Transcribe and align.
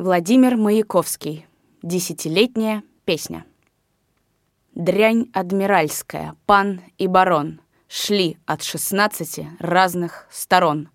Владимир 0.00 0.56
Маяковский. 0.56 1.44
Десятилетняя 1.82 2.82
песня. 3.04 3.44
Дрянь 4.74 5.26
адмиральская, 5.34 6.36
пан 6.46 6.80
и 6.96 7.06
барон 7.06 7.60
Шли 7.86 8.38
от 8.46 8.62
шестнадцати 8.62 9.50
разных 9.58 10.26
сторон. 10.30 10.88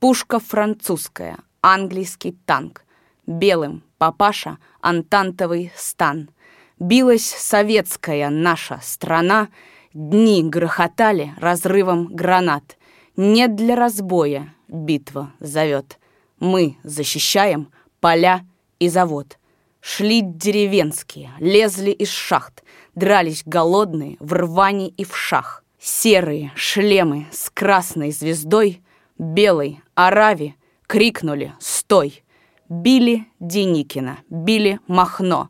Пушка 0.00 0.38
французская, 0.38 1.36
английский 1.60 2.32
танк. 2.46 2.86
Белым 3.26 3.82
папаша 3.98 4.56
антантовый 4.80 5.70
стан. 5.76 6.30
Билась 6.78 7.26
советская 7.26 8.30
наша 8.30 8.80
страна, 8.82 9.48
Дни 9.92 10.42
грохотали 10.42 11.34
разрывом 11.36 12.06
гранат. 12.06 12.78
Не 13.18 13.48
для 13.48 13.76
разбоя 13.76 14.54
битва 14.66 15.34
зовет. 15.40 15.98
Мы 16.40 16.78
защищаем 16.84 17.70
поля 18.06 18.44
и 18.78 18.88
завод. 18.88 19.36
Шли 19.80 20.20
деревенские, 20.20 21.32
лезли 21.40 21.90
из 21.90 22.08
шахт, 22.08 22.62
дрались 22.94 23.42
голодные 23.44 24.16
в 24.20 24.32
рване 24.32 24.90
и 24.90 25.04
в 25.04 25.16
шах. 25.16 25.64
Серые 25.80 26.52
шлемы 26.54 27.26
с 27.32 27.50
красной 27.50 28.12
звездой, 28.12 28.80
белой 29.18 29.80
Арави 29.96 30.54
крикнули 30.86 31.52
«Стой!» 31.58 32.22
Били 32.68 33.26
Деникина, 33.40 34.18
били 34.30 34.78
Махно, 34.86 35.48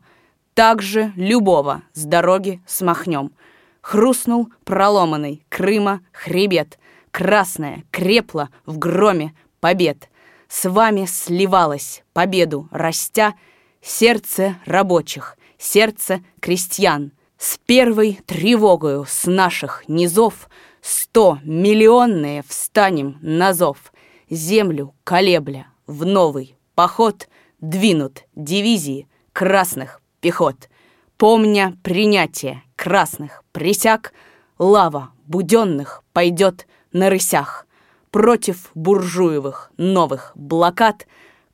также 0.55 1.13
любого 1.15 1.83
с 1.93 2.05
дороги 2.05 2.59
смахнем. 2.65 3.33
Хрустнул 3.81 4.49
проломанный 4.65 5.45
Крыма 5.49 6.01
хребет, 6.11 6.79
красная 7.11 7.83
крепла 7.91 8.49
в 8.65 8.79
громе 8.79 9.35
побед. 9.59 10.09
С 10.49 10.69
вами 10.69 11.05
сливалась 11.05 12.03
победу 12.13 12.67
растя 12.71 13.35
сердце 13.81 14.57
рабочих, 14.65 15.37
сердце 15.57 16.23
крестьян. 16.39 17.11
С 17.37 17.59
первой 17.59 18.19
тревогою 18.25 19.05
с 19.07 19.27
наших 19.27 19.83
низов 19.87 20.49
Сто 20.81 21.39
миллионные 21.43 22.43
встанем 22.47 23.17
на 23.21 23.53
зов, 23.53 23.91
Землю 24.29 24.95
колебля 25.03 25.67
в 25.85 26.05
новый 26.05 26.55
поход 26.75 27.27
Двинут 27.59 28.23
дивизии 28.35 29.07
красных 29.33 30.01
пехот. 30.21 30.69
Помня 31.17 31.77
принятие 31.83 32.63
красных 32.75 33.43
присяг, 33.51 34.13
Лава 34.57 35.11
буденных 35.27 36.03
пойдет 36.13 36.67
на 36.91 37.09
рысях. 37.09 37.66
Против 38.11 38.71
буржуевых 38.73 39.71
новых 39.77 40.31
блокад 40.35 41.07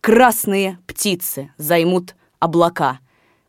Красные 0.04 0.80
птицы 0.86 1.54
займут 1.58 2.18
облака. 2.40 3.00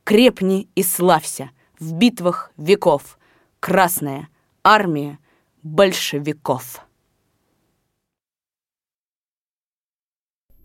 Крепни 0.04 0.68
и 0.76 0.84
славься 0.84 1.50
в 1.80 1.94
битвах 1.94 2.52
веков. 2.56 3.18
Красная 3.58 4.28
армия 4.62 5.18
большевиков. 5.64 6.86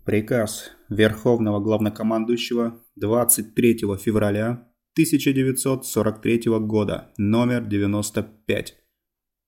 Приказ 0.04 0.70
Верховного 0.88 1.58
Главнокомандующего 1.58 2.80
23 2.94 3.78
февраля 3.98 4.70
1943 4.92 6.42
года, 6.60 7.12
номер 7.16 7.64
95. 7.64 8.76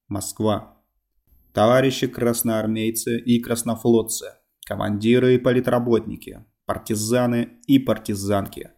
Москва. 0.08 0.81
Товарищи 1.52 2.06
красноармейцы 2.06 3.18
и 3.18 3.38
краснофлотцы, 3.38 4.36
командиры 4.64 5.34
и 5.34 5.38
политработники, 5.38 6.46
партизаны 6.64 7.60
и 7.66 7.78
партизанки. 7.78 8.70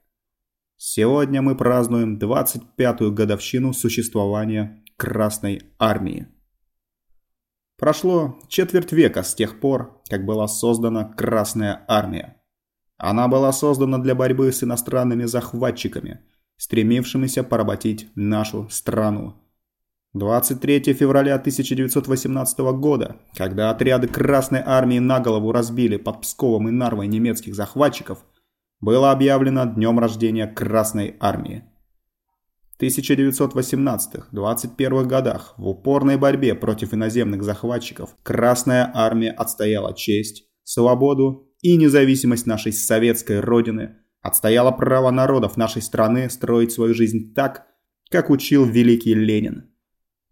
Сегодня 0.76 1.40
мы 1.40 1.56
празднуем 1.56 2.18
25-ю 2.18 3.12
годовщину 3.12 3.72
существования 3.72 4.82
Красной 4.96 5.62
Армии. 5.78 6.26
Прошло 7.78 8.40
четверть 8.48 8.90
века 8.90 9.22
с 9.22 9.36
тех 9.36 9.60
пор, 9.60 10.02
как 10.08 10.24
была 10.24 10.48
создана 10.48 11.04
Красная 11.04 11.84
Армия. 11.86 12.42
Она 12.96 13.28
была 13.28 13.52
создана 13.52 13.98
для 13.98 14.16
борьбы 14.16 14.50
с 14.50 14.64
иностранными 14.64 15.24
захватчиками, 15.24 16.24
стремившимися 16.56 17.44
поработить 17.44 18.08
нашу 18.16 18.68
страну. 18.68 19.43
23 20.14 20.94
февраля 20.94 21.34
1918 21.34 22.58
года, 22.78 23.16
когда 23.36 23.70
отряды 23.70 24.06
Красной 24.06 24.62
Армии 24.64 25.00
на 25.00 25.18
голову 25.18 25.50
разбили 25.50 25.96
под 25.96 26.20
Псковом 26.20 26.68
и 26.68 26.70
Нарвой 26.70 27.08
немецких 27.08 27.56
захватчиков, 27.56 28.24
было 28.80 29.10
объявлено 29.10 29.64
днем 29.64 29.98
рождения 29.98 30.46
Красной 30.46 31.16
Армии. 31.18 31.64
1918-21 32.80 35.04
годах 35.04 35.54
в 35.56 35.66
упорной 35.66 36.16
борьбе 36.16 36.54
против 36.54 36.94
иноземных 36.94 37.42
захватчиков 37.42 38.14
Красная 38.22 38.88
Армия 38.94 39.32
отстояла 39.32 39.94
честь, 39.94 40.44
свободу 40.62 41.50
и 41.60 41.76
независимость 41.76 42.46
нашей 42.46 42.72
советской 42.72 43.40
Родины, 43.40 43.96
отстояла 44.22 44.70
право 44.70 45.10
народов 45.10 45.56
нашей 45.56 45.82
страны 45.82 46.30
строить 46.30 46.70
свою 46.70 46.94
жизнь 46.94 47.34
так, 47.34 47.66
как 48.10 48.30
учил 48.30 48.64
великий 48.64 49.14
Ленин. 49.14 49.73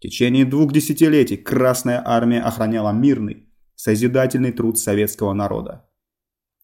В 0.03 0.05
течение 0.05 0.43
двух 0.43 0.73
десятилетий 0.73 1.37
Красная 1.37 2.03
Армия 2.05 2.41
охраняла 2.41 2.91
мирный, 2.91 3.47
созидательный 3.75 4.51
труд 4.51 4.77
советского 4.77 5.31
народа. 5.31 5.89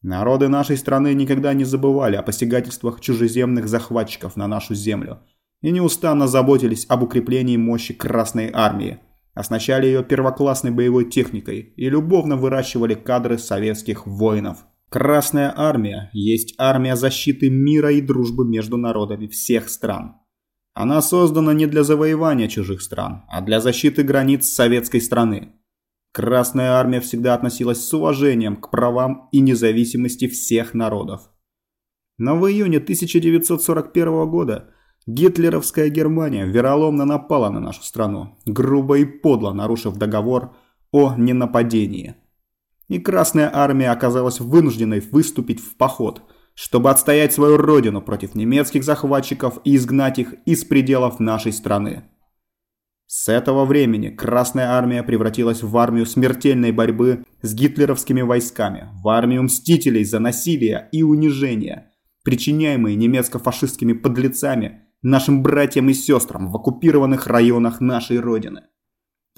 Народы 0.01 0.49
нашей 0.49 0.75
страны 0.75 1.13
никогда 1.13 1.53
не 1.53 1.63
забывали 1.63 2.17
о 2.17 2.21
посягательствах 2.21 2.99
чужеземных 2.99 3.69
захватчиков 3.69 4.35
на 4.35 4.47
нашу 4.47 4.75
землю– 4.75 5.19
и 5.61 5.71
неустанно 5.71 6.27
заботились 6.27 6.85
об 6.89 7.03
укреплении 7.03 7.57
мощи 7.57 7.93
Красной 7.93 8.49
Армии, 8.53 8.99
оснащали 9.33 9.87
ее 9.87 10.03
первоклассной 10.03 10.71
боевой 10.71 11.09
техникой 11.09 11.73
и 11.75 11.89
любовно 11.89 12.35
выращивали 12.35 12.93
кадры 12.93 13.37
советских 13.37 14.05
воинов. 14.05 14.65
Красная 14.89 15.53
Армия 15.55 16.09
есть 16.13 16.55
армия 16.57 16.95
защиты 16.95 17.49
мира 17.49 17.91
и 17.91 18.01
дружбы 18.01 18.45
между 18.45 18.75
народами 18.75 19.27
всех 19.27 19.69
стран. 19.69 20.15
Она 20.79 21.01
создана 21.01 21.53
не 21.53 21.65
для 21.65 21.83
завоевания 21.83 22.47
чужих 22.47 22.81
стран, 22.81 23.23
а 23.27 23.41
для 23.41 23.59
защиты 23.59 24.01
границ 24.01 24.47
советской 24.47 25.01
страны. 25.01 25.51
Красная 26.13 26.71
Армия 26.71 27.01
всегда 27.01 27.33
относилась 27.33 27.85
с 27.85 27.93
уважением 27.93 28.55
к 28.55 28.71
правам 28.71 29.27
и 29.33 29.41
независимости 29.41 30.29
всех 30.29 30.73
народов. 30.73 31.29
Но 32.17 32.39
в 32.39 32.49
июне 32.49 32.77
1941 32.77 34.29
года 34.29 34.69
Гитлеровская 35.05 35.89
Германия 35.89 36.45
вероломно 36.45 37.03
напала 37.03 37.49
на 37.49 37.59
нашу 37.59 37.83
страну, 37.83 38.37
грубо 38.45 38.99
и 38.99 39.03
подло 39.03 39.51
нарушив 39.51 39.97
договор 39.97 40.55
о 40.93 41.13
ненападении. 41.17 42.15
И 42.87 42.99
Красная 42.99 43.51
Армия 43.53 43.91
оказалась 43.91 44.39
вынужденной 44.39 45.01
выступить 45.01 45.59
в 45.59 45.75
поход, 45.75 46.21
чтобы 46.59 46.89
отстоять 46.89 47.31
свою 47.31 47.55
родину 47.55 48.01
против 48.01 48.35
немецких 48.35 48.83
захватчиков 48.83 49.59
и 49.63 49.77
изгнать 49.77 50.19
их 50.19 50.33
из 50.45 50.65
пределов 50.65 51.21
нашей 51.21 51.53
страны. 51.53 52.03
С 53.07 53.29
этого 53.29 53.63
времени 53.63 54.09
Красная 54.09 54.71
Армия 54.71 55.01
превратилась 55.03 55.63
в 55.63 55.77
армию 55.77 56.05
смертельной 56.05 56.73
борьбы 56.73 57.23
с 57.41 57.53
гитлеровскими 57.53 58.19
войсками, 58.23 58.89
в 59.01 59.07
армию 59.07 59.43
мстителей 59.43 60.03
за 60.03 60.19
насилие 60.19 60.89
и 60.91 61.01
унижение, 61.01 61.93
причиняемые 62.25 62.97
немецко-фашистскими 62.97 63.93
подлецами 63.93 64.81
нашим 65.01 65.41
братьям 65.41 65.89
и 65.89 65.93
сестрам 65.93 66.51
в 66.51 66.57
оккупированных 66.57 67.27
районах 67.27 67.79
нашей 67.79 68.19
Родины. 68.19 68.63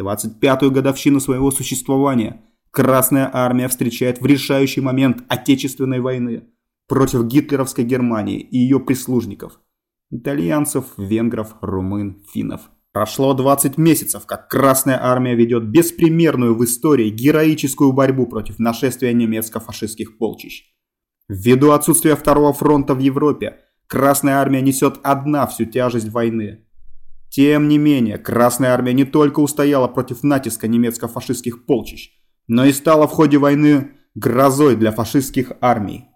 25-ю 0.02 0.72
годовщину 0.72 1.20
своего 1.20 1.52
существования 1.52 2.42
Красная 2.72 3.30
Армия 3.32 3.68
встречает 3.68 4.20
в 4.20 4.26
решающий 4.26 4.82
момент 4.82 5.24
Отечественной 5.30 6.00
войны 6.00 6.48
против 6.92 7.24
гитлеровской 7.24 7.86
Германии 7.86 8.42
и 8.42 8.58
ее 8.58 8.78
прислужников– 8.78 9.62
итальянцев, 10.12 10.84
венгров, 10.98 11.56
румын, 11.62 12.22
финнов. 12.34 12.70
Прошло 12.92 13.34
20 13.34 13.78
месяцев, 13.78 14.26
как 14.26 14.50
Красная 14.50 15.02
Армия 15.02 15.34
ведет 15.34 15.64
беспримерную 15.64 16.54
в 16.54 16.66
истории 16.66 17.10
героическую 17.10 17.94
борьбу 17.94 18.28
против 18.28 18.60
нашествия 18.60 19.14
немецко-фашистских 19.14 20.18
полчищ. 20.18 20.66
Ввиду 21.30 21.72
отсутствия 21.72 22.18
Второго 22.18 22.52
фронта 22.52 22.94
в 22.94 23.00
Европе– 23.00 23.60
Красная 23.88 24.36
армия 24.36 24.60
несет 24.60 25.00
одна 25.02 25.48
всю 25.48 25.64
тяжесть 25.64 26.10
войны. 26.10 26.66
Тем 27.30 27.70
не 27.70 27.78
менее, 27.78 28.18
Красная 28.18 28.74
армия 28.74 28.92
не 28.92 29.06
только 29.06 29.40
устояла 29.40 29.88
против 29.88 30.24
натиска 30.24 30.68
немецко-фашистских 30.68 31.66
полчищ, 31.66 32.12
но 32.48 32.66
и 32.66 32.74
стала 32.74 33.08
в 33.08 33.12
ходе 33.12 33.38
войны 33.38 33.92
грозой 34.14 34.76
для 34.76 34.92
фашистских 34.92 35.54
армий. 35.62 36.11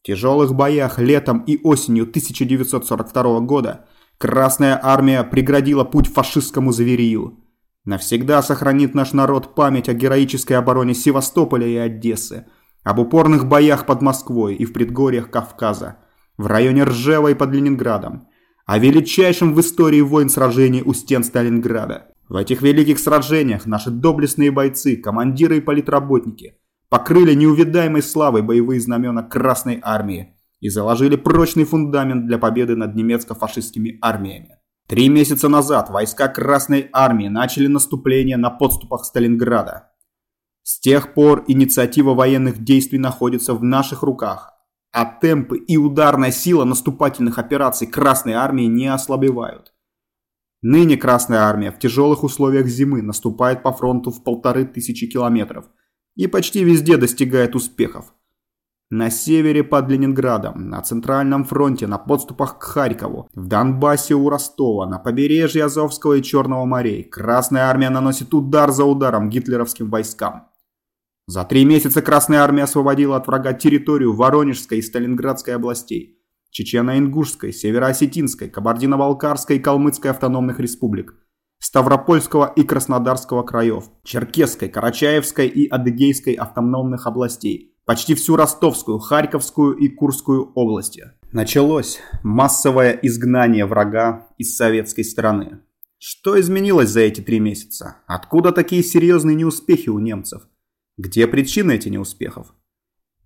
В 0.00 0.06
тяжелых 0.06 0.54
боях 0.54 0.98
летом 0.98 1.40
и 1.46 1.60
осенью 1.62 2.04
1942 2.04 3.40
года 3.40 3.86
Красная 4.18 4.80
армия 4.82 5.22
преградила 5.22 5.84
путь 5.84 6.08
фашистскому 6.08 6.72
зверию. 6.72 7.38
Навсегда 7.84 8.42
сохранит 8.42 8.92
наш 8.92 9.12
народ 9.12 9.54
память 9.54 9.88
о 9.88 9.94
героической 9.94 10.56
обороне 10.56 10.94
Севастополя 10.94 11.66
и 11.68 11.76
Одессы, 11.76 12.46
об 12.82 12.98
упорных 12.98 13.46
боях 13.46 13.86
под 13.86 14.02
Москвой 14.02 14.56
и 14.56 14.64
в 14.64 14.72
предгорьях 14.72 15.30
Кавказа, 15.30 15.98
в 16.36 16.46
районе 16.46 16.82
Ржева 16.82 17.28
и 17.28 17.34
под 17.34 17.52
Ленинградом, 17.52 18.26
о 18.66 18.78
величайшем 18.78 19.54
в 19.54 19.60
истории 19.60 20.00
войн 20.00 20.28
сражении 20.28 20.82
у 20.82 20.94
стен 20.94 21.22
Сталинграда. 21.22 22.08
В 22.28 22.34
этих 22.34 22.60
великих 22.60 22.98
сражениях 22.98 23.66
наши 23.66 23.90
доблестные 23.90 24.50
бойцы, 24.50 24.96
командиры 24.96 25.58
и 25.58 25.60
политработники 25.60 26.56
покрыли 26.88 27.34
неувидаемой 27.34 28.02
славой 28.02 28.42
боевые 28.42 28.80
знамена 28.80 29.22
Красной 29.22 29.80
Армии 29.82 30.34
и 30.60 30.68
заложили 30.68 31.16
прочный 31.16 31.64
фундамент 31.64 32.26
для 32.26 32.38
победы 32.38 32.76
над 32.76 32.94
немецко-фашистскими 32.94 33.98
армиями. 34.00 34.56
Три 34.88 35.08
месяца 35.08 35.48
назад 35.48 35.90
войска 35.90 36.28
Красной 36.28 36.88
Армии 36.92 37.28
начали 37.28 37.66
наступление 37.66 38.38
на 38.38 38.50
подступах 38.50 39.04
Сталинграда. 39.04 39.90
С 40.62 40.80
тех 40.80 41.14
пор 41.14 41.44
инициатива 41.46 42.14
военных 42.14 42.64
действий 42.64 42.98
находится 42.98 43.54
в 43.54 43.62
наших 43.62 44.02
руках, 44.02 44.52
а 44.92 45.04
темпы 45.04 45.58
и 45.58 45.76
ударная 45.76 46.30
сила 46.30 46.64
наступательных 46.64 47.38
операций 47.38 47.86
Красной 47.86 48.32
Армии 48.32 48.64
не 48.64 48.86
ослабевают. 48.86 49.74
Ныне 50.62 50.96
Красная 50.96 51.40
Армия 51.40 51.70
в 51.70 51.78
тяжелых 51.78 52.24
условиях 52.24 52.66
зимы 52.66 53.02
наступает 53.02 53.62
по 53.62 53.72
фронту 53.72 54.10
в 54.10 54.24
полторы 54.24 54.64
тысячи 54.64 55.06
километров 55.06 55.66
и 56.18 56.26
почти 56.26 56.64
везде 56.64 56.96
достигает 56.96 57.54
успехов. 57.54 58.12
На 58.90 59.10
севере 59.10 59.62
под 59.62 59.88
Ленинградом, 59.88 60.68
на 60.68 60.82
Центральном 60.82 61.44
фронте, 61.44 61.86
на 61.86 61.98
подступах 61.98 62.58
к 62.58 62.62
Харькову, 62.64 63.28
в 63.34 63.46
Донбассе 63.46 64.14
у 64.14 64.28
Ростова, 64.28 64.86
на 64.86 64.98
побережье 64.98 65.64
Азовского 65.64 66.14
и 66.14 66.22
Черного 66.22 66.64
морей 66.64 67.04
Красная 67.04 67.64
Армия 67.64 67.90
наносит 67.90 68.34
удар 68.34 68.72
за 68.72 68.84
ударом 68.84 69.30
гитлеровским 69.30 69.90
войскам. 69.90 70.48
За 71.26 71.44
три 71.44 71.64
месяца 71.64 72.02
Красная 72.02 72.40
Армия 72.40 72.64
освободила 72.64 73.16
от 73.16 73.26
врага 73.26 73.52
территорию 73.52 74.12
Воронежской 74.12 74.78
и 74.78 74.82
Сталинградской 74.82 75.54
областей, 75.54 76.18
Чечено-Ингушской, 76.50 77.52
Северо-Осетинской, 77.52 78.48
Кабардино-Балкарской 78.48 79.56
и 79.56 79.60
Калмыцкой 79.60 80.10
автономных 80.10 80.58
республик, 80.58 81.14
Ставропольского 81.58 82.52
и 82.54 82.62
Краснодарского 82.62 83.42
краев, 83.42 83.90
Черкесской, 84.04 84.68
Карачаевской 84.68 85.48
и 85.48 85.68
Адыгейской 85.68 86.34
автономных 86.34 87.06
областей, 87.06 87.74
почти 87.84 88.14
всю 88.14 88.36
Ростовскую, 88.36 88.98
Харьковскую 88.98 89.76
и 89.76 89.88
Курскую 89.88 90.52
области. 90.54 91.12
Началось 91.32 91.98
массовое 92.22 92.92
изгнание 93.02 93.66
врага 93.66 94.28
из 94.38 94.56
советской 94.56 95.02
страны. 95.02 95.60
Что 95.98 96.40
изменилось 96.40 96.90
за 96.90 97.00
эти 97.00 97.20
три 97.20 97.40
месяца? 97.40 97.96
Откуда 98.06 98.52
такие 98.52 98.84
серьезные 98.84 99.34
неуспехи 99.34 99.88
у 99.88 99.98
немцев? 99.98 100.42
Где 100.96 101.26
причины 101.26 101.72
этих 101.72 101.90
неуспехов? 101.90 102.54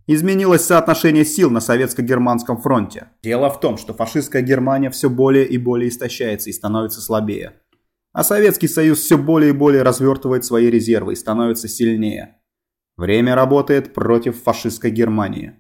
Изменилось 0.07 0.65
соотношение 0.65 1.25
сил 1.25 1.51
на 1.51 1.61
советско-германском 1.61 2.61
фронте. 2.61 3.11
Дело 3.23 3.51
в 3.51 3.61
том, 3.61 3.77
что 3.77 3.95
фашистская 3.95 4.43
Германия 4.43 4.91
все 4.91 5.09
более 5.09 5.47
и 5.47 5.59
более 5.59 5.91
истощается 5.91 6.51
и 6.51 6.53
становится 6.53 7.01
слабее. 7.01 7.62
А 8.13 8.25
Советский 8.25 8.69
Союз 8.69 9.01
все 9.01 9.17
более 9.17 9.51
и 9.51 9.57
более 9.57 9.83
развертывает 9.83 10.45
свои 10.45 10.71
резервы 10.71 11.15
и 11.15 11.17
становится 11.17 11.69
сильнее. 11.69 12.39
Время 12.97 13.35
работает 13.35 13.95
против 13.95 14.43
фашистской 14.43 14.91
Германии. 14.91 15.55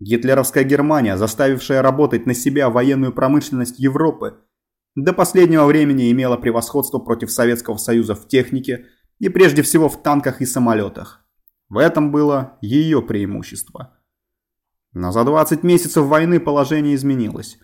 Гитлеровская 0.00 0.64
Германия, 0.64 1.16
заставившая 1.16 1.82
работать 1.82 2.26
на 2.26 2.34
себя 2.34 2.70
военную 2.70 3.12
промышленность 3.12 3.78
Европы, 3.78 4.38
до 4.94 5.12
последнего 5.12 5.66
времени 5.66 6.10
имела 6.10 6.36
превосходство 6.38 6.98
против 6.98 7.30
Советского 7.30 7.76
Союза 7.76 8.14
в 8.14 8.26
технике 8.28 8.86
и 9.18 9.28
прежде 9.28 9.62
всего 9.62 9.90
в 9.90 10.02
танках 10.02 10.40
и 10.40 10.46
самолетах. 10.46 11.26
В 11.68 11.78
этом 11.78 12.10
было 12.10 12.58
ее 12.62 13.02
преимущество. 13.02 13.98
Но 14.92 15.12
за 15.12 15.24
20 15.24 15.62
месяцев 15.62 16.06
войны 16.06 16.40
положение 16.40 16.94
изменилось. 16.94 17.58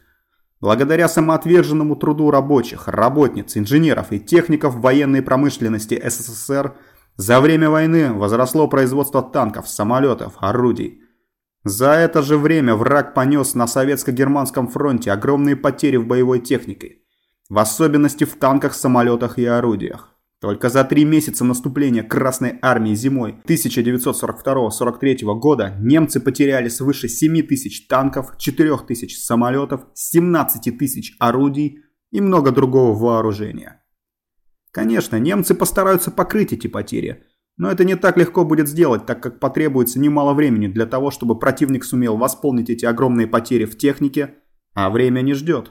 Благодаря 0.63 1.09
самоотверженному 1.09 1.97
труду 1.97 2.31
рабочих, 2.31 2.87
работниц, 2.87 3.57
инженеров 3.57 4.13
и 4.13 4.21
техников 4.21 4.77
военной 4.77 5.21
промышленности 5.21 6.01
СССР 6.01 6.77
за 7.17 7.41
время 7.41 7.69
войны 7.69 8.13
возросло 8.13 8.69
производство 8.69 9.23
танков, 9.23 9.69
самолетов, 9.69 10.35
орудий. 10.39 11.01
За 11.65 11.91
это 11.95 12.23
же 12.23 12.39
время 12.39 12.77
враг 12.77 13.13
понес 13.13 13.55
на 13.55 13.67
советско-германском 13.67 14.69
фронте 14.69 15.11
огромные 15.11 15.57
потери 15.57 15.97
в 15.97 16.07
боевой 16.07 16.39
технике, 16.39 16.99
в 17.49 17.59
особенности 17.59 18.23
в 18.23 18.37
танках, 18.37 18.75
самолетах 18.75 19.41
и 19.41 19.45
орудиях. 19.45 20.12
Только 20.43 20.71
за 20.71 20.83
три 20.83 21.05
месяца 21.05 21.45
наступления 21.45 22.03
Красной 22.03 22.59
Армии 22.63 22.97
зимой 22.97 23.37
1942-43 23.47 25.39
года 25.39 25.77
немцы 25.79 26.19
потеряли 26.19 26.69
свыше 26.69 27.07
7 27.07 27.47
тысяч 27.47 27.87
танков, 27.87 28.37
4 28.39 28.77
тысяч 28.79 29.21
самолетов, 29.21 29.87
17 29.95 30.77
тысяч 30.77 31.15
орудий 31.21 31.85
и 32.11 32.21
много 32.21 32.51
другого 32.51 32.99
вооружения. 32.99 33.85
Конечно, 34.73 35.15
немцы 35.21 35.55
постараются 35.55 36.11
покрыть 36.11 36.53
эти 36.53 36.67
потери, 36.67 37.23
но 37.57 37.71
это 37.71 37.85
не 37.85 37.95
так 37.95 38.17
легко 38.17 38.45
будет 38.45 38.67
сделать, 38.67 39.07
так 39.07 39.23
как 39.23 39.39
потребуется 39.39 40.01
немало 40.01 40.35
времени 40.35 40.67
для 40.67 40.87
того, 40.87 41.13
чтобы 41.13 41.39
противник 41.39 41.85
сумел 41.85 42.17
восполнить 42.17 42.69
эти 42.69 42.85
огромные 42.85 43.29
потери 43.29 43.65
в 43.65 43.79
технике, 43.79 44.35
а 44.75 44.91
время 44.91 45.21
не 45.21 45.35
ждет. 45.35 45.71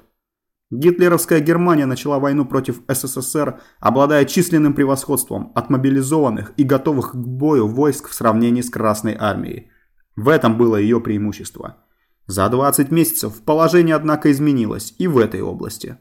Гитлеровская 0.72 1.42
Германия 1.42 1.86
начала 1.86 2.18
войну 2.18 2.46
против 2.46 2.82
СССР, 2.88 3.60
обладая 3.82 4.24
численным 4.24 4.74
превосходством 4.74 5.52
от 5.54 5.70
мобилизованных 5.70 6.54
и 6.56 6.64
готовых 6.64 7.12
к 7.12 7.16
бою 7.16 7.68
войск 7.68 8.08
в 8.08 8.14
сравнении 8.14 8.62
с 8.62 8.70
Красной 8.70 9.18
Армией. 9.20 9.70
В 10.16 10.30
этом 10.30 10.58
было 10.58 10.78
ее 10.78 11.02
преимущество. 11.02 11.78
За 12.26 12.48
20 12.48 12.90
месяцев 12.90 13.42
положение, 13.42 13.96
однако, 13.96 14.32
изменилось 14.32 14.96
и 14.98 15.08
в 15.08 15.18
этой 15.18 15.42
области. 15.42 15.98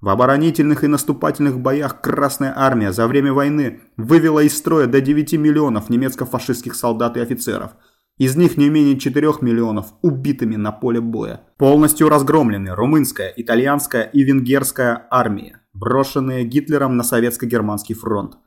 В 0.00 0.08
оборонительных 0.08 0.84
и 0.84 0.86
наступательных 0.86 1.58
боях 1.58 2.00
Красная 2.00 2.54
Армия 2.56 2.92
за 2.92 3.08
время 3.08 3.32
войны 3.32 3.80
вывела 3.96 4.40
из 4.40 4.56
строя 4.56 4.86
до 4.86 5.00
9 5.00 5.32
миллионов 5.32 5.90
немецко-фашистских 5.90 6.76
солдат 6.76 7.16
и 7.16 7.20
офицеров– 7.20 7.72
из 8.18 8.34
них 8.34 8.56
не 8.56 8.70
менее 8.70 8.98
4 8.98 9.28
миллионов 9.42 9.92
убитыми 10.00 10.56
на 10.56 10.72
поле 10.72 11.00
боя. 11.00 11.42
Полностью 11.58 12.08
разгромлены 12.08 12.74
румынская, 12.74 13.32
итальянская 13.36 14.04
и 14.04 14.22
венгерская 14.22 15.06
армии, 15.10 15.56
брошенные 15.74 16.44
Гитлером 16.44 16.96
на 16.96 17.04
советско-германский 17.04 17.94
фронт. 17.94 18.38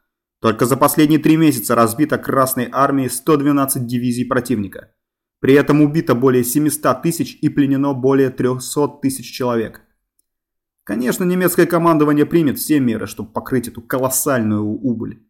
Только 0.42 0.66
за 0.66 0.76
последние 0.76 1.20
три 1.20 1.38
месяца 1.38 1.76
разбито 1.76 2.18
Красной 2.18 2.70
армией 2.72 3.10
112 3.10 3.86
дивизий 3.86 4.26
противника. 4.26 4.92
При 5.40 5.54
этом 5.54 5.82
убито 5.82 6.16
более 6.16 6.44
700 6.44 7.04
тысяч 7.04 7.38
и 7.40 7.50
пленено 7.50 7.94
более 7.94 8.30
300 8.30 9.00
тысяч 9.02 9.32
человек. 9.32 9.82
Конечно, 10.84 11.24
немецкое 11.24 11.68
командование 11.68 12.26
примет 12.26 12.58
все 12.58 12.80
меры, 12.80 13.06
чтобы 13.06 13.32
покрыть 13.32 13.68
эту 13.68 13.82
колоссальную 13.82 14.66
убыль. 14.66 15.24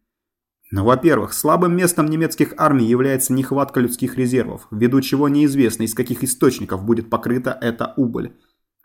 Но, 0.70 0.84
во-первых, 0.84 1.32
слабым 1.32 1.76
местом 1.76 2.06
немецких 2.06 2.54
армий 2.56 2.86
является 2.86 3.32
нехватка 3.32 3.80
людских 3.80 4.16
резервов, 4.16 4.68
ввиду 4.70 5.00
чего 5.00 5.28
неизвестно, 5.28 5.82
из 5.82 5.94
каких 5.94 6.22
источников 6.22 6.84
будет 6.84 7.10
покрыта 7.10 7.58
эта 7.60 7.92
убыль. 7.96 8.36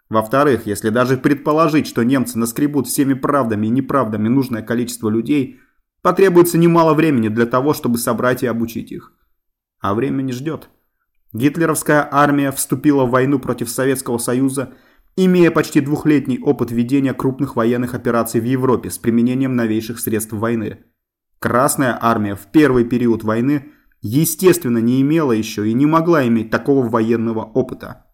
Во-вторых, 0.09 0.65
если 0.65 0.89
даже 0.89 1.17
предположить, 1.17 1.87
что 1.87 2.03
немцы 2.03 2.39
наскребут 2.39 2.87
всеми 2.87 3.13
правдами 3.13 3.67
и 3.67 3.71
неправдами 3.71 4.27
нужное 4.27 4.63
количество 4.63 5.09
людей, 5.09 5.59
потребуется 6.01 6.57
немало 6.57 6.93
времени 6.93 7.29
для 7.29 7.45
того, 7.45 7.73
чтобы 7.73 7.97
собрать 7.97 8.43
и 8.43 8.47
обучить 8.47 8.91
их. 8.91 9.13
А 9.79 9.93
время 9.93 10.23
не 10.23 10.31
ждет. 10.31 10.69
Гитлеровская 11.33 12.07
армия 12.11 12.51
вступила 12.51 13.05
в 13.05 13.11
войну 13.11 13.39
против 13.39 13.69
Советского 13.69 14.17
Союза, 14.17 14.73
имея 15.15 15.51
почти 15.51 15.81
двухлетний 15.81 16.39
опыт 16.39 16.71
ведения 16.71 17.13
крупных 17.13 17.55
военных 17.55 17.93
операций 17.93 18.41
в 18.41 18.45
Европе 18.45 18.89
с 18.89 18.97
применением 18.97 19.55
новейших 19.55 19.99
средств 19.99 20.33
войны. 20.33 20.85
Красная 21.45 21.95
армия 22.01 22.33
в 22.33 22.47
первый 22.47 22.85
период 22.85 23.23
войны, 23.23 23.71
естественно, 24.01 24.79
не 24.79 24.99
имела 25.03 25.31
еще 25.31 25.69
и 25.69 25.73
не 25.73 25.85
могла 25.85 26.27
иметь 26.27 26.49
такого 26.49 26.89
военного 26.89 27.41
опыта. 27.41 28.07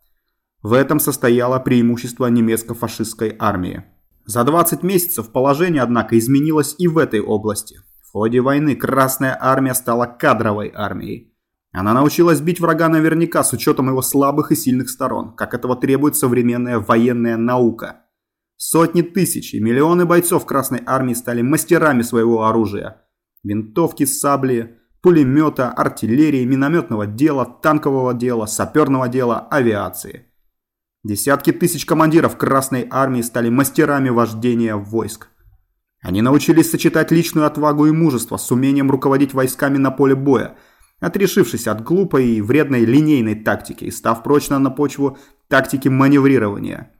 В 0.62 0.74
этом 0.74 1.00
состояло 1.00 1.58
преимущество 1.60 2.26
немецко-фашистской 2.28 3.38
армии. 3.40 3.86
За 4.26 4.44
20 4.44 4.84
месяцев 4.84 5.32
положение, 5.32 5.82
однако, 5.82 6.20
изменилось 6.20 6.76
и 6.78 6.90
в 6.90 6.98
этой 6.98 7.22
области. 7.22 7.80
В 8.04 8.12
ходе 8.12 8.42
войны 8.42 8.76
Красная 8.76 9.38
армия 9.40 9.76
стала 9.76 10.08
кадровой 10.08 10.70
армией. 10.76 11.34
Она 11.72 11.94
научилась 11.94 12.42
бить 12.42 12.60
врага 12.60 12.90
наверняка 12.90 13.46
с 13.46 13.54
учетом 13.54 13.88
его 13.88 14.02
слабых 14.02 14.52
и 14.52 14.58
сильных 14.58 14.90
сторон, 14.90 15.38
как 15.38 15.54
этого 15.54 15.78
требует 15.78 16.18
современная 16.18 16.80
военная 16.80 17.38
наука. 17.38 18.02
Сотни 18.58 19.04
тысяч 19.04 19.54
и 19.54 19.62
миллионы 19.62 20.06
бойцов 20.06 20.46
Красной 20.46 20.82
армии 20.86 21.14
стали 21.14 21.42
мастерами 21.42 22.02
своего 22.02 22.44
оружия– 22.44 22.98
Винтовки, 23.44 24.06
сабли, 24.06 24.78
пулемета, 25.02 25.70
артиллерии, 25.70 26.46
минометного 26.46 27.08
дела, 27.08 27.46
танкового 27.46 28.14
дела, 28.14 28.46
саперного 28.46 29.08
дела, 29.08 29.48
авиации. 29.50 30.28
Десятки 31.04 31.52
тысяч 31.52 31.86
командиров 31.86 32.38
Красной 32.38 32.88
Армии 32.92 33.22
стали 33.22 33.50
мастерами 33.50 34.10
вождения 34.10 34.76
войск. 34.76 35.30
Они 36.02 36.22
научились 36.22 36.70
сочетать 36.70 37.12
личную 37.12 37.48
отвагу 37.48 37.88
и 37.88 37.92
мужество 37.92 38.38
с 38.38 38.52
умением 38.52 38.92
руководить 38.92 39.34
войсками 39.34 39.78
на 39.78 39.90
поле 39.90 40.16
боя, 40.16 40.56
отрешившись 41.00 41.68
от 41.68 41.84
глупой 41.84 42.28
и 42.28 42.42
вредной 42.42 42.86
линейной 42.86 43.36
тактики 43.36 43.86
и 43.86 43.92
став 43.92 44.22
прочно 44.22 44.60
на 44.60 44.70
почву 44.70 45.18
тактики 45.48 45.88
маневрирования. 45.88 46.92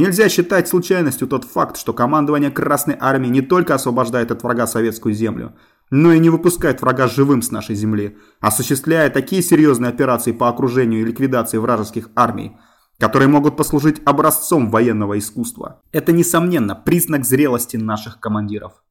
Нельзя 0.00 0.30
считать 0.30 0.66
случайностью 0.66 1.28
тот 1.28 1.44
факт, 1.44 1.76
что 1.76 1.92
командование 1.92 2.50
Красной 2.50 2.96
Армии 2.98 3.28
не 3.28 3.42
только 3.42 3.74
освобождает 3.74 4.30
от 4.30 4.42
врага 4.42 4.66
советскую 4.66 5.12
землю, 5.12 5.54
но 5.90 6.10
и 6.10 6.18
не 6.18 6.30
выпускает 6.30 6.80
врага 6.80 7.06
живым 7.06 7.42
с 7.42 7.50
нашей 7.50 7.74
земли, 7.74 8.16
осуществляя 8.40 9.10
такие 9.10 9.42
серьезные 9.42 9.90
операции 9.90 10.32
по 10.32 10.48
окружению 10.48 11.02
и 11.02 11.04
ликвидации 11.04 11.58
вражеских 11.58 12.08
армий, 12.16 12.56
которые 12.98 13.28
могут 13.28 13.58
послужить 13.58 14.00
образцом 14.06 14.70
военного 14.70 15.18
искусства. 15.18 15.82
Это, 15.92 16.12
несомненно, 16.12 16.74
признак 16.74 17.26
зрелости 17.26 17.76
наших 17.76 18.20
командиров. 18.20 18.82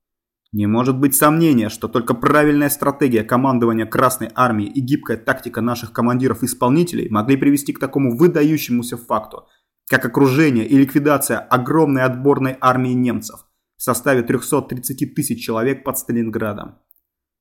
Не 0.51 0.67
может 0.67 0.99
быть 0.99 1.15
сомнения, 1.15 1.69
что 1.69 1.87
только 1.87 2.13
правильная 2.13 2.69
стратегия 2.69 3.23
командования 3.23 3.87
Красной 3.87 4.29
Армии 4.35 4.67
и 4.67 4.79
гибкая 4.79 5.17
тактика 5.17 5.61
наших 5.61 5.91
командиров-исполнителей 5.91 7.09
могли 7.09 7.35
привести 7.35 7.73
к 7.73 7.79
такому 7.79 8.15
выдающемуся 8.15 8.97
факту, 8.97 9.47
как 9.89 10.05
окружение 10.05 10.67
и 10.67 10.77
ликвидация 10.77 11.39
огромной 11.39 12.03
отборной 12.03 12.57
армии 12.61 12.93
немцев 12.93 13.45
в 13.75 13.81
составе 13.81 14.21
330 14.21 15.15
тысяч 15.15 15.43
человек 15.43 15.83
под 15.83 15.97
Сталинградом. 15.97 16.77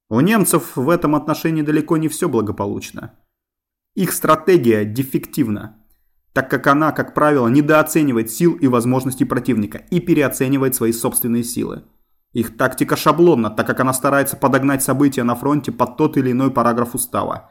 У 0.08 0.20
немцев 0.20 0.76
в 0.76 0.88
этом 0.88 1.14
отношении 1.14 1.60
далеко 1.60 1.98
не 1.98 2.08
все 2.08 2.28
благополучно. 2.28 3.14
Их 3.94 4.12
стратегия 4.12 4.86
дефективна, 4.86 5.84
так 6.32 6.48
как 6.48 6.66
она, 6.68 6.92
как 6.92 7.12
правило, 7.12 7.48
недооценивает 7.48 8.30
сил 8.30 8.54
и 8.54 8.66
возможностей 8.66 9.26
противника 9.26 9.78
и 9.90 10.00
переоценивает 10.00 10.74
свои 10.74 10.92
собственные 10.92 11.44
силы. 11.44 11.84
Их 12.32 12.56
тактика 12.56 12.96
шаблонна, 12.96 13.50
так 13.50 13.66
как 13.66 13.80
она 13.80 13.92
старается 13.92 14.36
подогнать 14.36 14.82
события 14.82 15.22
на 15.22 15.34
фронте 15.34 15.72
под 15.72 15.98
тот 15.98 16.16
или 16.16 16.32
иной 16.32 16.50
параграф 16.50 16.94
устава. 16.94 17.50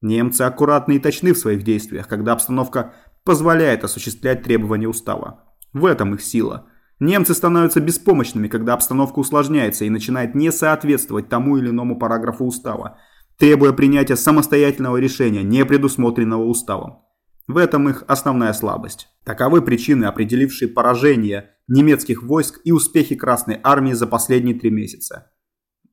Немцы 0.00 0.42
аккуратны 0.42 0.96
и 0.96 0.98
точны 0.98 1.32
в 1.32 1.38
своих 1.38 1.62
действиях, 1.62 2.08
когда 2.08 2.32
обстановка 2.32 2.92
позволяет 3.28 3.84
осуществлять 3.84 4.42
требования 4.42 4.88
устава. 4.88 5.44
В 5.74 5.84
этом 5.84 6.14
их 6.14 6.22
сила. 6.22 6.66
Немцы 6.98 7.34
становятся 7.34 7.78
беспомощными, 7.78 8.48
когда 8.48 8.72
обстановка 8.72 9.18
усложняется 9.18 9.84
и 9.84 9.90
начинает 9.90 10.34
не 10.34 10.50
соответствовать 10.50 11.28
тому 11.28 11.58
или 11.58 11.68
иному 11.68 11.98
параграфу 11.98 12.46
устава, 12.46 12.96
требуя 13.36 13.72
принятия 13.72 14.16
самостоятельного 14.16 14.96
решения, 14.96 15.42
не 15.42 15.66
предусмотренного 15.66 16.44
уставом. 16.44 17.00
В 17.46 17.58
этом 17.58 17.90
их 17.90 18.02
основная 18.08 18.54
слабость. 18.54 19.08
Таковы 19.26 19.60
причины, 19.60 20.06
определившие 20.06 20.70
поражение 20.70 21.50
немецких 21.68 22.22
войск 22.22 22.62
и 22.64 22.72
успехи 22.72 23.14
Красной 23.14 23.60
Армии 23.62 23.92
за 23.92 24.06
последние 24.06 24.58
три 24.58 24.70
месяца. 24.70 25.32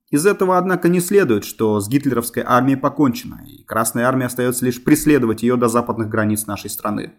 Из 0.09 0.25
этого, 0.25 0.57
однако, 0.57 0.87
не 0.87 1.01
следует, 1.01 1.43
что 1.43 1.81
с 1.81 1.89
гитлеровской 1.89 2.43
армией 2.45 2.77
покончено, 2.77 3.41
и 3.45 3.65
Красная 3.65 4.05
Армия 4.05 4.27
остается 4.27 4.63
лишь 4.63 4.81
преследовать 4.81 5.43
ее 5.43 5.57
до 5.57 5.67
западных 5.67 6.07
границ 6.07 6.45
нашей 6.45 6.69
страны. 6.69 7.15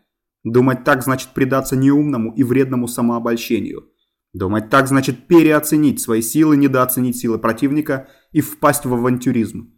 Думать 0.46 0.84
так 0.84 1.02
значит 1.02 1.30
предаться 1.34 1.76
неумному 1.76 2.32
и 2.32 2.42
вредному 2.42 2.88
самообольщению. 2.88 3.90
Думать 4.32 4.70
так 4.70 4.88
значит 4.88 5.26
переоценить 5.26 6.00
свои 6.00 6.22
силы, 6.22 6.56
недооценить 6.56 7.18
силы 7.18 7.38
противника 7.38 8.08
и 8.32 8.40
впасть 8.40 8.86
в 8.86 8.94
авантюризм. 8.94 9.74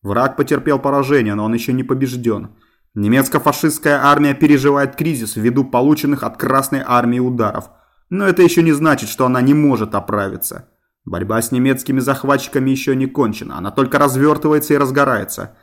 Враг 0.00 0.36
потерпел 0.36 0.78
поражение, 0.78 1.34
но 1.34 1.44
он 1.44 1.52
еще 1.52 1.74
не 1.74 1.84
побежден– 1.84 2.56
Немецко-фашистская 2.94 4.04
армия 4.04 4.34
переживает 4.34 4.96
кризис 4.96 5.36
ввиду 5.36 5.64
полученных 5.64 6.22
от 6.22 6.36
Красной 6.36 6.82
армии 6.86 7.20
ударов. 7.20 7.70
Но 8.10 8.26
это 8.26 8.42
еще 8.42 8.62
не 8.62 8.72
значит, 8.72 9.08
что 9.08 9.24
она 9.24 9.40
не 9.40 9.54
может 9.54 9.94
оправиться. 9.94 10.68
Борьба 11.06 11.40
с 11.40 11.50
немецкими 11.52 12.00
захватчиками 12.00 12.70
еще 12.70 12.94
не 12.94 13.06
кончена, 13.06 13.56
она 13.56 13.70
только 13.70 13.98
развертывается 13.98 14.74
и 14.74 14.76
разгорается. 14.76 15.56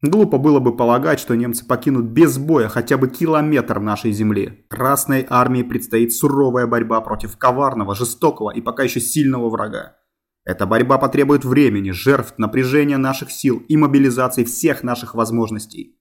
Глупо 0.00 0.38
было 0.38 0.60
бы 0.60 0.76
полагать, 0.76 1.18
что 1.18 1.34
немцы 1.34 1.66
покинут 1.66 2.06
без 2.06 2.38
боя 2.38 2.68
хотя 2.68 2.96
бы 2.96 3.08
километр 3.08 3.80
нашей 3.80 4.12
земли. 4.12 4.64
Красной 4.68 5.26
армии 5.28 5.64
предстоит 5.64 6.12
суровая 6.12 6.68
борьба 6.68 7.00
против 7.00 7.36
коварного, 7.36 7.96
жестокого 7.96 8.50
и 8.50 8.60
пока 8.60 8.84
еще 8.84 9.00
сильного 9.00 9.48
врага. 9.50 9.96
Эта 10.44 10.66
борьба 10.66 10.98
потребует 10.98 11.44
времени, 11.44 11.90
жертв, 11.90 12.34
напряжения 12.38 12.96
наших 12.96 13.32
сил 13.32 13.58
и 13.68 13.76
мобилизации 13.76 14.44
всех 14.44 14.84
наших 14.84 15.14
возможностей. 15.14 15.98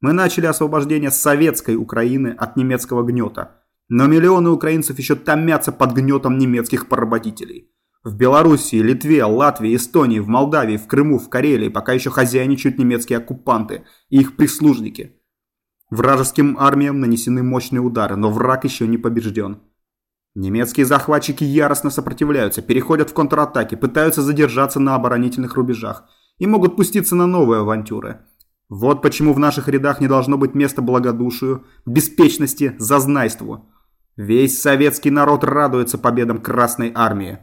Мы 0.00 0.12
начали 0.12 0.46
освобождение 0.46 1.10
советской 1.10 1.76
Украины 1.76 2.28
от 2.38 2.56
немецкого 2.56 3.02
гнета. 3.02 3.64
Но 3.88 4.06
миллионы 4.06 4.50
украинцев 4.50 4.98
еще 4.98 5.16
томятся 5.16 5.72
под 5.72 5.92
гнетом 5.92 6.38
немецких 6.38 6.88
поработителей. 6.88 7.72
В 8.02 8.16
Белоруссии, 8.16 8.76
Литве, 8.76 9.24
Латвии, 9.24 9.76
Эстонии, 9.76 10.20
в 10.20 10.28
Молдавии, 10.28 10.76
в 10.76 10.86
Крыму, 10.86 11.18
в 11.18 11.28
Карелии 11.28 11.68
пока 11.68 11.92
еще 11.92 12.10
хозяйничают 12.10 12.78
немецкие 12.78 13.18
оккупанты 13.18 13.84
и 14.08 14.20
их 14.20 14.36
прислужники. 14.36 15.16
Вражеским 15.90 16.56
армиям 16.58 17.00
нанесены 17.00 17.42
мощные 17.42 17.80
удары, 17.80 18.16
но 18.16 18.30
враг 18.30 18.64
еще 18.64 18.86
не 18.86 18.96
побежден. 18.96 19.60
Немецкие 20.34 20.86
захватчики 20.86 21.44
яростно 21.44 21.90
сопротивляются, 21.90 22.62
переходят 22.62 23.10
в 23.10 23.14
контратаки, 23.14 23.74
пытаются 23.74 24.22
задержаться 24.22 24.78
на 24.80 24.94
оборонительных 24.94 25.54
рубежах 25.56 26.04
и 26.38 26.46
могут 26.46 26.76
пуститься 26.76 27.16
на 27.16 27.26
новые 27.26 27.60
авантюры– 27.60 28.20
вот 28.70 29.02
почему 29.02 29.34
в 29.34 29.38
наших 29.40 29.66
рядах 29.68 30.00
не 30.00 30.06
должно 30.06 30.38
быть 30.38 30.54
места 30.54 30.80
благодушию, 30.80 31.66
беспечности, 31.84 32.76
зазнайству. 32.78 33.68
Весь 34.16 34.62
советский 34.62 35.10
народ 35.10 35.42
радуется 35.42 35.98
победам 35.98 36.40
Красной 36.40 36.92
Армии. 36.94 37.40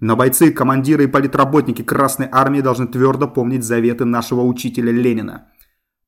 Но 0.00 0.16
бойцы, 0.16 0.50
командиры 0.50 1.04
и 1.04 1.08
политработники 1.08 1.82
Красной 1.82 2.28
Армии 2.32 2.62
должны 2.62 2.86
твердо 2.86 3.28
помнить 3.28 3.64
заветы 3.64 4.06
нашего 4.06 4.40
учителя 4.42 4.90
Ленина. 4.90 5.48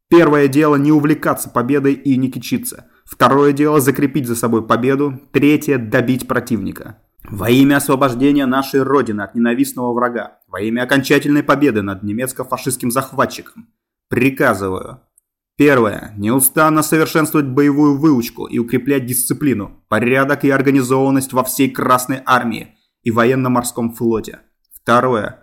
Первое 0.08 0.48
дело 0.48 0.76
не 0.76 0.92
увлекаться 0.92 1.50
победой 1.50 1.92
и 1.92 2.16
не 2.16 2.30
кичиться. 2.30 2.86
Второе 3.04 3.52
дело 3.52 3.80
закрепить 3.80 4.26
за 4.26 4.34
собой 4.34 4.66
победу. 4.66 5.20
Третье– 5.32 5.78
добить 5.78 6.26
противника. 6.26 6.98
Во 7.28 7.50
имя 7.50 7.76
освобождения 7.76 8.46
нашей 8.46 8.82
Родины 8.82 9.22
от 9.22 9.34
ненавистного 9.34 9.92
врага. 9.92 10.38
Во 10.48 10.60
имя 10.60 10.82
окончательной 10.82 11.42
победы 11.42 11.82
над 11.82 12.02
немецко-фашистским 12.02 12.90
захватчиком. 12.90 13.68
Приказываю. 14.08 15.00
Первое. 15.56 16.14
Неустанно 16.16 16.82
совершенствовать 16.82 17.46
боевую 17.46 17.98
выучку 17.98 18.46
и 18.46 18.58
укреплять 18.58 19.06
дисциплину, 19.06 19.84
порядок 19.88 20.44
и 20.44 20.50
организованность 20.50 21.32
во 21.32 21.44
всей 21.44 21.70
Красной 21.70 22.22
Армии 22.24 22.74
и 23.02 23.10
военно-морском 23.10 23.92
флоте. 23.92 24.40
Второе. 24.74 25.38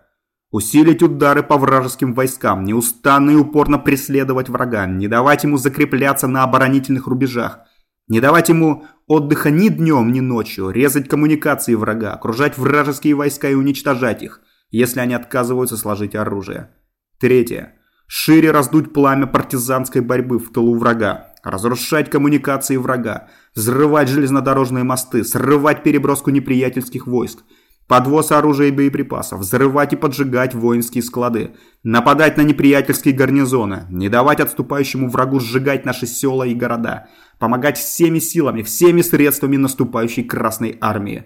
Усилить 0.52 1.04
удары 1.04 1.44
по 1.44 1.58
вражеским 1.58 2.14
войскам, 2.14 2.66
неустанно 2.66 3.32
и 3.32 3.36
упорно 3.36 3.78
преследовать 3.78 4.50
врага, 4.50 4.88
не 4.88 5.08
давать 5.08 5.44
ему 5.44 5.58
закрепляться 5.58 6.28
на 6.28 6.44
оборонительных 6.44 7.06
рубежах, 7.06 7.60
не 8.08 8.20
давать 8.20 8.50
ему 8.50 8.86
отдыха 9.06 9.52
ни 9.52 9.70
днем, 9.70 10.12
ни 10.12 10.22
ночью, 10.22 10.72
резать 10.72 11.08
коммуникации 11.08 11.76
врага, 11.76 12.14
окружать 12.14 12.58
вражеские 12.58 13.14
войска 13.14 13.50
и 13.50 13.54
уничтожать 13.54 14.24
их, 14.24 14.42
если 14.72 15.00
они 15.02 15.14
отказываются 15.14 15.78
сложить 15.78 16.16
оружие. 16.16 16.72
Третье 17.20 17.76
шире 18.10 18.50
раздуть 18.50 18.92
пламя 18.92 19.28
партизанской 19.28 20.02
борьбы 20.02 20.40
в 20.40 20.52
тылу 20.52 20.76
врага, 20.78 21.28
разрушать 21.44 22.10
коммуникации 22.10 22.76
врага, 22.76 23.30
взрывать 23.60 24.08
железнодорожные 24.08 24.86
мосты, 24.86 25.24
срывать 25.24 25.84
переброску 25.84 26.30
неприятельских 26.30 27.08
войск, 27.08 27.40
подвоз 27.88 28.32
оружия 28.32 28.70
и 28.70 28.72
боеприпасов, 28.72 29.42
взрывать 29.42 29.92
и 29.92 29.98
поджигать 29.98 30.56
воинские 30.56 31.04
склады, 31.04 31.56
нападать 31.84 32.38
на 32.38 32.42
неприятельские 32.42 33.14
гарнизоны, 33.14 33.86
не 33.90 34.08
давать 34.08 34.40
отступающему 34.40 35.10
врагу 35.10 35.42
сжигать 35.42 35.86
наши 35.86 36.08
села 36.08 36.44
и 36.44 36.56
города, 36.56 37.10
помогать 37.38 37.78
всеми 37.78 38.20
силами, 38.20 38.64
всеми 38.64 39.02
средствами 39.02 39.58
наступающей 39.58 40.24
Красной 40.24 40.78
Армии. 40.80 41.26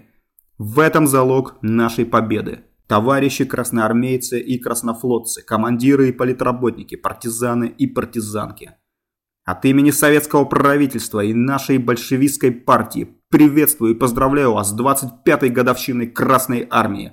В 0.58 0.80
этом 0.80 1.06
залог 1.06 1.56
нашей 1.62 2.04
победы. 2.04 2.64
Товарищи 2.88 3.44
красноармейцы 3.44 4.40
и 4.40 4.58
краснофлотцы, 4.58 5.42
командиры 5.42 6.08
и 6.08 6.12
политработники, 6.12 6.96
партизаны 6.96 7.66
и 7.66 7.86
партизанки. 7.86 8.72
От 9.44 9.64
имени 9.64 9.90
советского 9.90 10.44
правительства 10.44 11.20
и 11.20 11.34
нашей 11.34 11.78
большевистской 11.78 12.50
партии 12.50 13.16
приветствую 13.30 13.94
и 13.94 13.98
поздравляю 13.98 14.54
вас 14.54 14.70
с 14.70 14.80
25-й 14.80 15.50
годовщиной 15.50 16.06
Красной 16.06 16.66
Армии. 16.70 17.12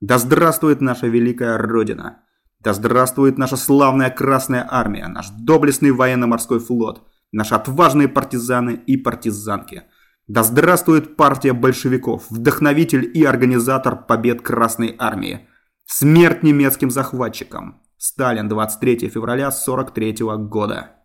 Да 0.00 0.18
здравствует 0.18 0.80
наша 0.80 1.06
великая 1.06 1.58
Родина! 1.58 2.22
Да 2.60 2.74
здравствует 2.74 3.38
наша 3.38 3.56
славная 3.56 4.10
Красная 4.10 4.66
Армия, 4.70 5.08
наш 5.08 5.30
доблестный 5.30 5.90
военно-морской 5.90 6.60
флот, 6.60 7.02
наши 7.32 7.54
отважные 7.54 8.08
партизаны 8.08 8.80
и 8.86 8.96
партизанки– 8.96 9.82
да 10.28 10.44
здравствует 10.44 11.16
партия 11.16 11.52
большевиков, 11.52 12.30
вдохновитель 12.30 13.10
и 13.12 13.24
организатор 13.24 13.96
побед 13.96 14.40
Красной 14.40 14.94
Армии. 14.98 15.48
Смерть 15.84 16.44
немецким 16.44 16.90
захватчикам. 16.90 17.82
Сталин, 17.98 18.48
23 18.48 19.08
февраля 19.08 19.50
43 19.50 20.16
года. 20.38 21.01